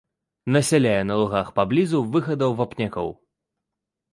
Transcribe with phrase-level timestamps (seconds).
[0.55, 3.09] Насяляе на лугах паблізу выхадаў вапнякоў.